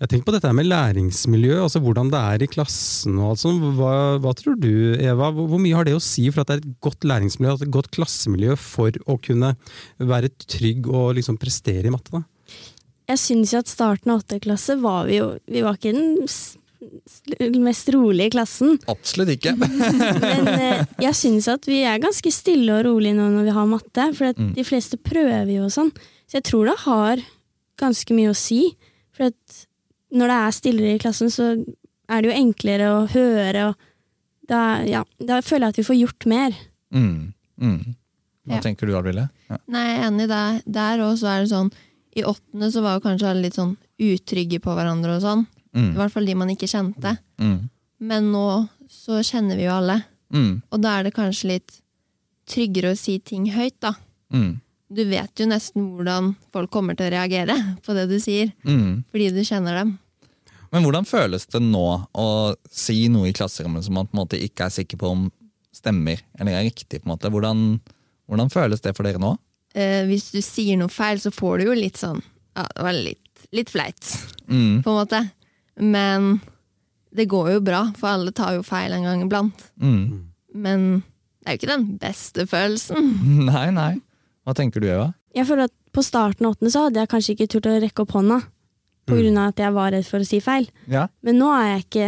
[0.00, 3.18] Jeg tenker på dette med læringsmiljø, altså hvordan det er i klassen.
[3.20, 3.64] og alt sånt.
[3.78, 3.92] Hva,
[4.24, 5.30] hva tror du, Eva?
[5.36, 7.74] Hvor hvor mye har det å si for at det er et godt læringsmiljø, et
[7.76, 9.54] godt klassemiljø, for å kunne
[10.00, 12.12] være trygg og liksom prestere i matte?
[12.12, 12.24] da?
[13.12, 16.26] Jeg syns jo at starten av åttende klasse var vi jo Vi var ikke den
[17.62, 18.76] mest rolige i klassen.
[18.90, 19.54] Absolutt ikke.
[19.60, 23.66] Men eh, jeg syns at vi er ganske stille og rolige nå når vi har
[23.70, 24.08] matte.
[24.18, 24.52] For at Mm.
[24.56, 25.90] de fleste prøver jo og sånn.
[26.28, 27.22] Så jeg tror det har
[27.80, 28.76] ganske mye å si.
[29.16, 29.66] For at
[30.12, 31.52] når det er stillere i klassen, så
[32.08, 33.68] er det jo enklere å høre.
[33.70, 33.74] Og
[34.48, 36.54] da, ja, da føler jeg at vi får gjort mer.
[36.94, 37.32] Mm.
[37.60, 37.96] Mm.
[38.46, 38.62] Hva Ja.
[38.62, 39.28] tenker du, Alville?
[39.50, 39.56] Ja.
[39.66, 40.60] Nei, jeg er enig der.
[40.70, 41.72] Der og så er det sånn
[42.16, 45.42] I åttende så var jo kanskje alle litt sånn utrygge på hverandre og sånn.
[45.76, 45.94] I Mm.
[45.98, 47.18] hvert fall de man ikke kjente.
[47.38, 47.68] Mm.
[48.00, 49.98] Men nå så kjenner vi jo alle.
[50.32, 50.62] Mm.
[50.72, 51.80] Og da er det kanskje litt
[52.48, 53.92] tryggere å si ting høyt, da.
[54.32, 54.60] Mm.
[54.94, 59.04] Du vet jo nesten hvordan folk kommer til å reagere på det du sier, Mm.
[59.12, 59.98] fordi du kjenner dem.
[60.72, 64.40] Men hvordan føles det nå å si noe i klasserommet som man på en måte
[64.42, 65.30] ikke er sikker på om
[65.74, 67.02] stemmer eller er riktig?
[67.02, 67.30] på en måte?
[67.30, 67.80] Hvordan,
[68.28, 69.36] hvordan føles det for dere nå?
[69.74, 72.22] Eh, hvis du sier noe feil, så får du jo litt sånn
[72.56, 74.00] Ja, det var litt, litt flaut,
[74.48, 74.82] Mm.
[74.82, 75.30] på en måte.
[75.80, 76.40] Men
[77.16, 79.68] det går jo bra, for alle tar jo feil en gang iblant.
[79.80, 80.26] Mm.
[80.56, 83.12] Men det er jo ikke den beste følelsen.
[83.50, 83.92] Nei, nei.
[84.46, 85.10] Hva tenker du, Eva?
[85.36, 88.04] Jeg føler at på starten av åttende så hadde jeg kanskje ikke turt å rekke
[88.04, 88.40] opp hånda.
[89.06, 90.64] På grunn av at jeg var redd for å si feil.
[90.90, 91.04] Ja.
[91.22, 92.06] Men nå er jeg ikke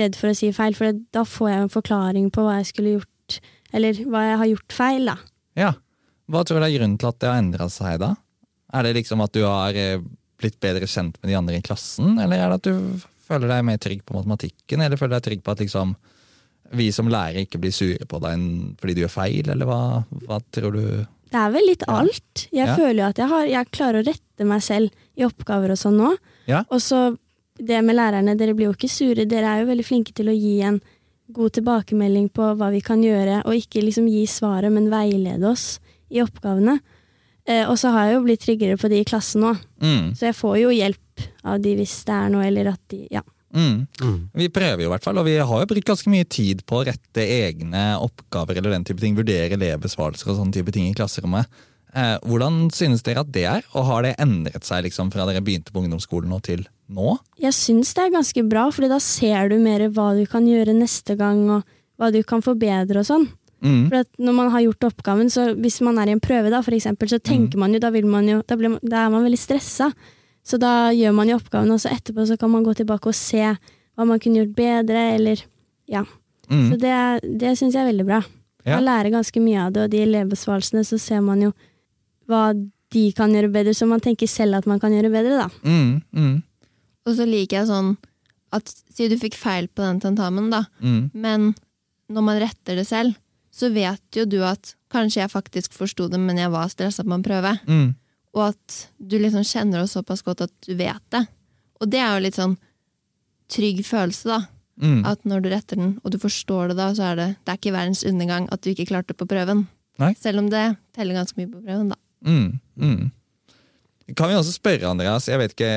[0.00, 2.94] redd for å si feil, for da får jeg en forklaring på hva jeg skulle
[2.94, 3.36] gjort,
[3.76, 5.18] eller hva jeg har gjort feil, da.
[5.60, 5.74] ja.
[6.28, 8.10] Hva tror du er grunnen til at det har endra seg, da?
[8.76, 10.02] Er det liksom at du har eh,
[10.38, 13.64] blitt bedre kjent med de andre i klassen, eller er det at du føler deg
[13.68, 15.96] mer trygg på matematikken, eller føler deg trygg på at liksom
[16.78, 18.42] vi som lærere ikke blir sure på deg
[18.80, 19.80] fordi du gjør feil, eller hva,
[20.28, 20.82] hva tror du?
[21.28, 22.46] Det er vel litt alt.
[22.52, 22.76] Jeg Ja.
[22.76, 25.96] føler jo at jeg, har, jeg klarer å rette meg selv i oppgaver og sånn
[26.00, 26.12] nå.
[26.48, 26.62] Ja.
[26.70, 27.16] Og så
[27.58, 29.24] det med lærerne, dere blir jo ikke sure.
[29.28, 30.78] Dere er jo veldig flinke til å gi en
[31.34, 35.80] god tilbakemelding på hva vi kan gjøre, og ikke liksom gi svaret, men veilede oss
[36.08, 36.78] i oppgavene.
[37.48, 40.12] Eh, og så har jeg jo blitt tryggere på de i klassen nå, Mm.
[40.12, 43.22] så jeg får jo hjelp av de hvis det er noe, eller at de Ja.
[43.54, 43.86] Mm.
[44.02, 44.28] Mm.
[44.34, 46.82] Vi prøver jo i hvert fall, og vi har jo brukt ganske mye tid på
[46.82, 50.94] å rette egne oppgaver eller den type ting, vurdere elevbesvarelser og sånne type ting i
[50.94, 51.46] klasserommet.
[51.96, 55.40] Eh, hvordan synes dere at det er, og har det endret seg liksom fra dere
[55.40, 57.16] begynte på ungdomsskolen og til nå?
[57.40, 60.76] Jeg syns det er ganske bra, Fordi da ser du mer hva du kan gjøre
[60.76, 61.64] neste gang, og
[61.98, 63.28] hva du kan forbedre og sånn.
[63.64, 63.88] Mm.
[63.90, 66.60] For at når man har gjort oppgaven, så hvis man er i en prøve, da,
[66.62, 69.10] for eksempel, så tenker man jo, da vil man jo, da, blir man, da er
[69.10, 69.90] man veldig stressa.
[70.46, 73.16] Så da gjør man jo oppgaven, og så etterpå så kan man gå tilbake og
[73.18, 75.42] se hva man kunne gjort bedre, eller
[75.90, 76.04] ja.
[76.48, 76.68] Mm.
[76.70, 76.94] Så det,
[77.42, 78.22] det syns jeg er veldig bra.
[78.64, 78.76] Ja.
[78.78, 81.52] Man lærer ganske mye av det, og de elevbesvarelsene så ser man jo
[82.28, 82.52] hva
[82.94, 85.48] de kan gjøre bedre, så man tenker selv at man kan gjøre bedre, da.
[85.66, 85.98] Mm.
[86.14, 86.36] Mm.
[87.08, 87.96] Og så liker jeg sånn
[88.54, 91.10] at Si du fikk feil på den tentamen, da, Mm.
[91.12, 91.54] men
[92.08, 93.14] når man retter det selv,
[93.58, 97.16] så vet jo du at kanskje jeg faktisk forsto det, men jeg var stressa på
[97.16, 97.56] en prøve.
[97.68, 97.88] Mm.
[98.36, 101.24] Og at du liksom kjenner det såpass godt at du vet det.
[101.82, 102.56] Og det er jo litt sånn
[103.50, 104.40] trygg følelse, da.
[104.78, 105.02] Mm.
[105.10, 107.60] At når du retter den, og du forstår det da, så er det, det er
[107.60, 109.66] ikke verdens undergang at du ikke klarte det på prøven.
[109.98, 110.12] Nei.
[110.20, 111.98] Selv om det teller ganske mye på prøven, da.
[112.28, 112.60] Mm.
[112.78, 113.08] Mm.
[114.16, 115.72] Kan vi også spørre, Andreas, jeg vet ikke,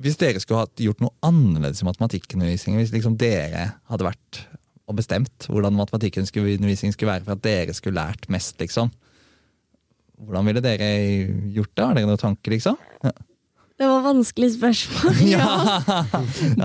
[0.00, 4.44] hvis dere skulle gjort noe annerledes i matematikkundervisningen, hvis liksom dere hadde vært
[4.90, 8.90] og bestemt hvordan matematikkundervisningen skulle være for at dere skulle lært mest, liksom.
[10.20, 10.88] Hvordan ville dere
[11.54, 11.84] gjort det?
[11.84, 12.76] Har dere noen tanker, liksom?
[13.06, 13.14] Ja.
[13.80, 15.20] Det var vanskelig spørsmål.
[15.32, 15.46] ja,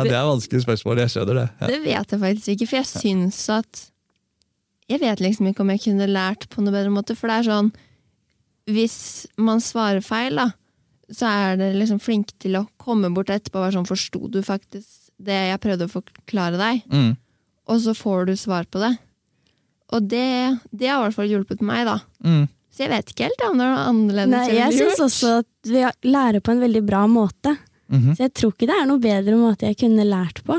[0.04, 1.46] det er vanskelig spørsmål, jeg skjønner det.
[1.62, 1.70] Ja.
[1.72, 3.86] Det vet jeg faktisk ikke, for jeg syns at
[4.86, 7.48] Jeg vet liksom ikke om jeg kunne lært på noe bedre måte, for det er
[7.48, 7.72] sånn
[8.70, 8.98] Hvis
[9.40, 10.50] man svarer feil, da,
[11.10, 14.42] så er dere liksom flinke til å komme bort etterpå og være sånn Forsto du
[14.46, 16.84] faktisk det jeg prøvde å forklare deg?
[16.92, 17.14] Mm.
[17.72, 18.92] Og så får du svar på det.
[19.96, 20.26] Og det,
[20.72, 22.00] det har i hvert fall hjulpet meg, da.
[22.26, 22.46] Mm.
[22.76, 25.70] Så jeg vet ikke helt om det er noe annerledes Nei, jeg syns også at
[25.72, 27.56] vi lærer på en veldig bra måte.
[27.88, 28.16] Mhm.
[28.18, 30.58] Så jeg tror ikke det er noe bedre måte jeg kunne lært på.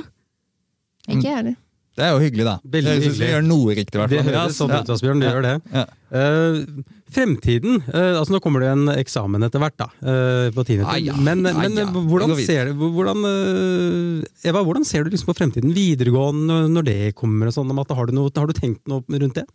[1.06, 1.56] Ikke jeg heller.
[1.96, 2.54] Det er jo hyggelig, da.
[2.68, 4.34] Veldig Jeg synes vi gjør noe riktig, i hvert Det fall.
[4.34, 4.80] høres sånn Ja.
[4.82, 5.20] ut, Asbjørn.
[5.22, 5.32] Det Ja.
[5.32, 5.54] gjør det.
[5.72, 5.84] Ja.
[6.12, 7.78] Uh, fremtiden.
[7.88, 9.86] uh, altså Nå kommer det en eksamen etter hvert, da.
[10.04, 11.14] Uh, på tiende Ah, ja.
[11.16, 11.86] Men, Ah, men ja.
[11.86, 15.72] hvordan ser du hvordan, eh, Eva, hvordan ser du liksom på fremtiden?
[15.72, 17.70] Videregående, når det kommer og sånn?
[17.70, 19.46] om at Har du, noe, har du tenkt noe rundt det?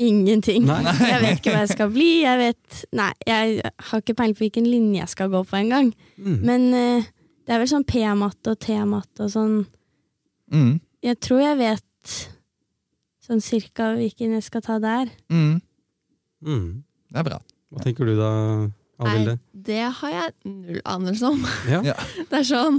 [0.00, 0.66] Ingenting.
[0.66, 0.82] Nei.
[1.12, 2.22] Jeg vet ikke hva jeg skal bli.
[2.22, 5.94] Jeg vet Nei, jeg har ikke peiling på hvilken linje jeg skal gå på engang.
[6.20, 6.42] Mm.
[6.42, 6.70] Men
[7.46, 9.66] det er vel sånn P-matte og T-matte og sånn.
[10.52, 10.80] Mm.
[11.06, 12.14] Jeg tror jeg vet
[13.26, 15.10] sånn cirka hvilken jeg skal ta der.
[15.30, 15.60] Mm.
[16.46, 16.66] Mm.
[17.10, 17.38] Det er bra.
[17.72, 18.30] Hva tenker du da,
[19.02, 19.36] Alvilde?
[19.36, 21.42] Nei, det har jeg null anelse om.
[21.74, 21.80] Ja.
[21.92, 21.96] Ja.
[22.30, 22.78] Det er sånn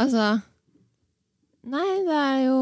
[0.00, 0.24] Altså
[1.70, 2.56] Nei, det er jo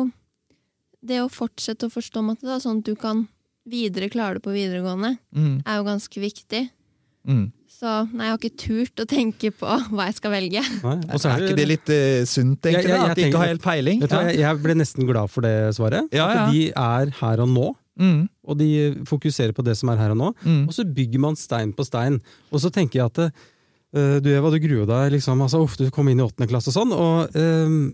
[1.01, 3.25] Det å fortsette å forstå matte, da, sånn at du kan
[3.65, 5.63] videre klare det på videregående, Mm.
[5.65, 6.61] er jo ganske viktig.
[7.27, 7.53] Mm.
[7.83, 10.61] Så nei, jeg har ikke turt å tenke på hva jeg skal velge.
[10.85, 12.73] Nei, og så er ikke det litt uh, sunt, egentlig?
[12.73, 14.01] Jeg- jeg- jeg At de ikke tenker- har helt peiling?
[14.05, 16.07] Vet du hva, jeg, jeg ble nesten glad for det svaret.
[16.15, 16.45] Ja, ja.
[16.47, 18.29] At de er her og nå, Mm.
[18.49, 18.69] og de
[19.05, 20.29] fokuserer på det som er her og nå.
[20.47, 20.63] Mm.
[20.69, 22.21] Og så bygger man stein på stein.
[22.51, 25.91] Og så tenker jeg at uh, du Eva, du gruer deg liksom, altså uff, du
[25.91, 27.93] kommer inn i åttende klasse og sånn, og Um,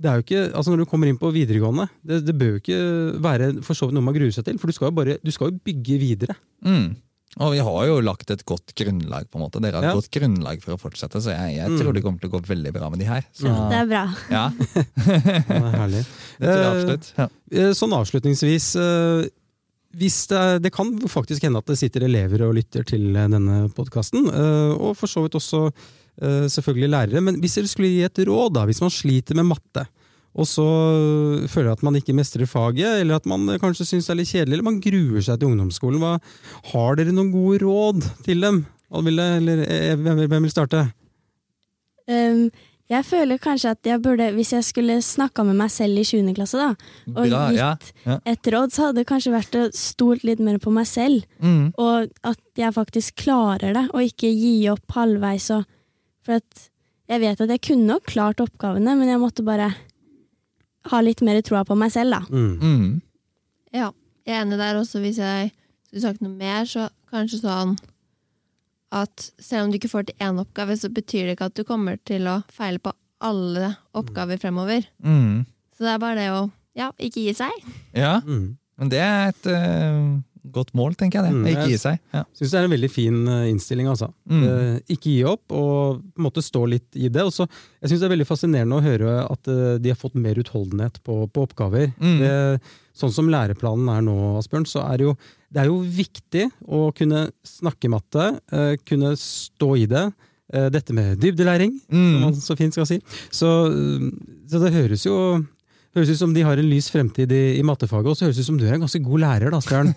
[0.00, 2.60] det er jo ikke, altså når du kommer inn på videregående, det, det bør jo
[2.62, 5.18] ikke være for så vidt noe man gruer seg til, for du skal jo bare,
[5.22, 6.36] du skal jo bygge videre.
[6.64, 6.94] Mm.
[7.38, 9.60] Og vi har jo lagt et godt grunnlag, på en måte.
[9.62, 9.94] Dere har et Ja.
[9.94, 11.78] godt grunnlag for å fortsette, så jeg, jeg Mm.
[11.78, 13.22] tror det kommer til å gå veldig bra med de her.
[13.32, 14.14] Så, Det er bra.
[14.30, 14.50] ja,
[15.06, 16.06] Ja, det er herlig.
[16.40, 17.12] det Eh, absolutt.
[17.16, 17.28] Ja.
[17.52, 19.28] Eh, Sånn avslutningsvis, eh,
[19.96, 24.26] hvis det, det, kan faktisk hende at det sitter elever og lytter til denne podkasten,
[24.78, 25.72] og for så vidt også
[26.50, 27.22] selvfølgelig lærere.
[27.22, 29.86] Men hvis dere skulle gi et råd, da, hvis man sliter med matte,
[30.30, 30.66] og så
[31.50, 34.30] føler jeg at man ikke mestrer faget, eller at man kanskje syns det er litt
[34.30, 36.16] kjedelig, eller man gruer seg til ungdomsskolen, hva,
[36.72, 38.64] har dere noen gode råd til dem?
[38.90, 39.42] Eller,
[39.98, 40.88] hvem vil starte?
[42.10, 42.48] Um,
[42.90, 46.32] jeg føler kanskje at jeg burde, hvis jeg skulle snakka med meg selv i 7.
[46.34, 46.72] klasse, da,
[47.12, 47.68] og Bra, gitt ja,
[48.06, 48.16] ja.
[48.32, 51.22] et råd, så hadde det kanskje vært å stole litt mer på meg selv.
[51.38, 51.70] Mm.
[51.78, 55.52] Og at jeg faktisk klarer det, og ikke gi opp halvveis.
[55.54, 55.70] Og,
[56.26, 56.66] for at
[57.10, 59.70] jeg vet at jeg kunne nok klart oppgavene, men jeg måtte bare
[60.88, 62.22] ha litt mer troa på meg selv, da.
[62.30, 62.52] Mm.
[62.60, 63.00] Mm.
[63.76, 63.90] Ja,
[64.26, 65.02] jeg er enig der også.
[65.02, 65.50] Hvis jeg
[65.86, 67.76] skulle sagt noe mer, så kanskje sånn
[68.94, 71.66] at selv om du ikke får til én oppgave, så betyr det ikke at du
[71.66, 74.86] kommer til å feile på alle oppgaver fremover.
[75.04, 75.44] Mm.
[75.76, 76.42] Så det er bare det å
[76.78, 77.70] ja, ikke gi seg.
[77.96, 78.56] Ja, mm.
[78.80, 81.30] men det er et uh, godt mål, tenker jeg.
[81.30, 81.38] det.
[81.38, 81.48] Mm.
[81.52, 81.98] Ikke gi seg.
[82.14, 82.22] Ja.
[82.36, 84.10] Syns det er en veldig fin uh, innstilling, altså.
[84.30, 87.24] Uh, ikke gi opp, og på en måte stå litt i det.
[87.26, 87.46] Også,
[87.80, 89.50] jeg syns det er veldig fascinerende å høre at
[89.82, 91.92] de har fått mer utholdenhet på, på oppgaver.
[92.00, 92.16] Mm.
[92.22, 92.32] Det,
[93.00, 95.14] sånn som læreplanen er nå, Asbjørn, så er det jo
[95.50, 98.26] det er jo viktig å kunne snakke matte,
[98.86, 100.04] kunne stå i det.
[100.70, 102.04] Dette med dybdelæring, mm.
[102.12, 103.00] som man så fint skal si.
[103.34, 103.50] Så,
[104.50, 105.16] så det høres jo
[105.90, 108.44] Høres ut som de har en lys fremtid i, i mattefaget, og så høres det
[108.44, 109.88] ut som du er en ganske god lærer, da, Asbjørn.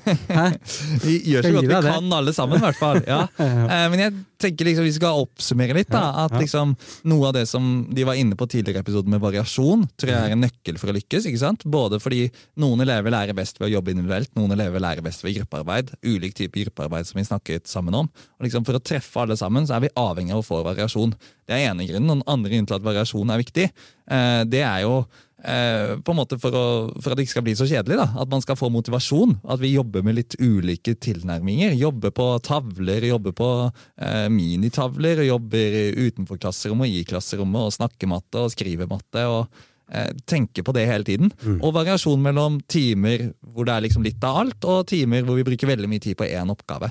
[1.06, 3.04] Vi gjør så godt vi kan, alle sammen, i hvert fall.
[3.06, 3.26] Ja.
[3.74, 5.90] Eh, men jeg tenker liksom vi skal oppsummere litt.
[5.92, 6.74] da, at liksom
[7.10, 10.36] Noe av det som de var inne på tidligere episoden med variasjon, tror jeg er
[10.36, 11.28] en nøkkel for å lykkes.
[11.30, 11.66] ikke sant?
[11.70, 12.26] Både fordi
[12.62, 15.94] noen elever lærer best ved å jobbe individuelt, noen elever lærer best ved gruppearbeid.
[16.06, 18.10] Ulik type gruppearbeid som vi snakket sammen om.
[18.38, 21.16] Og liksom For å treffe alle sammen så er vi avhengig av å få variasjon.
[21.48, 22.10] Det er ene grunnen.
[22.12, 23.70] Og den andre grunnen til at variasjon er viktig,
[24.18, 25.04] eh, det er jo
[25.44, 26.68] Eh, på en måte for, å,
[27.02, 27.98] for, at det ikke skal bli så kjedelig.
[28.00, 29.38] da, At man skal få motivasjon.
[29.44, 31.76] At vi jobber med litt ulike tilnærminger.
[31.80, 35.26] Jobber på tavler, jobber på eh, minitavler.
[35.28, 39.28] Jobber utenfor klasserommet, i klasserommet, og snakker matte og skriver matte.
[39.28, 39.48] og
[39.94, 41.30] tenke Tenker på det hele tiden.
[41.44, 41.58] Mm.
[41.60, 45.44] Og variasjon mellom timer hvor det er liksom litt av alt, og timer hvor vi
[45.46, 46.90] bruker veldig mye tid på én oppgave.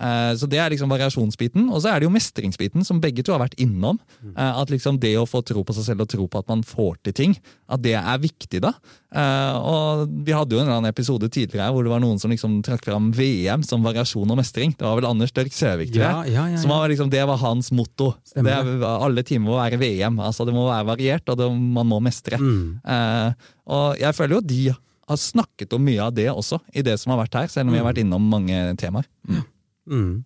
[0.00, 1.68] Eh, så Det er liksom variasjonsbiten.
[1.70, 3.98] Og så er det jo mestringsbiten, som begge to har vært innom.
[4.24, 6.62] Eh, at liksom det å få tro på seg selv og tro på at man
[6.62, 7.36] får til ting,
[7.68, 8.60] at det er viktig.
[8.60, 8.72] da.
[9.12, 12.30] Eh, og Vi hadde jo en eller annen episode tidligere hvor det var noen som
[12.30, 14.74] liksom trakk fram VM som variasjon og mestring.
[14.76, 16.32] Det var vel Anders Dørk Søvik, tror jeg.
[16.32, 18.14] Ja, ja, ja, som var liksom, det var hans motto.
[18.34, 20.18] Det alle timer må være VM.
[20.20, 22.38] altså Det må være variert, og det, man må mestre.
[22.40, 22.80] Mm.
[23.66, 24.74] og jeg føler jo de
[25.10, 27.74] har snakket om mye av det også, i det som har vært her, selv om
[27.74, 29.08] vi har vært innom mange temaer.
[29.26, 29.42] Mm.
[29.90, 30.24] Mm.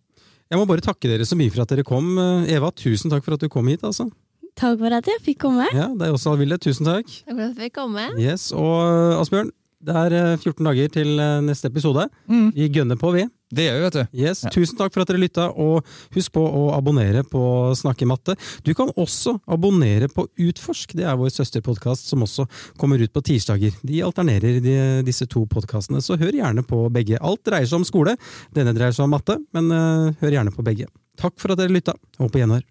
[0.53, 2.13] Jeg må bare takke dere så mye for at dere kom.
[2.47, 3.83] Eva, tusen takk for at du kom hit.
[3.83, 4.07] altså.
[4.55, 5.67] Takk for at jeg fikk komme.
[5.75, 6.59] Ja, Det er også Alvilde.
[6.63, 7.09] Tusen takk.
[7.09, 8.05] Takk for at jeg fikk komme.
[8.21, 9.51] Yes, Og Asbjørn,
[9.85, 12.07] det er 14 eh, dager til eh, neste episode.
[12.31, 12.51] Mm.
[12.57, 13.27] Vi gønner på, vi.
[13.55, 14.19] Det gjør vi, vet du.
[14.25, 14.51] Yes, ja.
[14.55, 15.85] Tusen takk for at dere lytta, og
[16.17, 17.43] husk på å abonnere på
[17.79, 18.35] Snakke matte.
[18.67, 22.49] Du kan også abonnere på Utforsk, det er vår søsterpodkast som også
[22.81, 23.77] kommer ut på tirsdager.
[23.87, 27.21] De alternerer de, disse to podkastene, så hør gjerne på begge.
[27.23, 28.17] Alt dreier seg om skole,
[28.57, 30.91] denne dreier seg om matte, men uh, hør gjerne på begge.
[31.21, 32.65] Takk for at dere lytta, og på gjenhør.